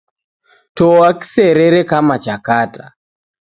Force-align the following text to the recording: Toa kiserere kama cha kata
Toa 0.75 1.09
kiserere 1.19 1.81
kama 1.89 2.19
cha 2.19 2.37
kata 2.37 2.85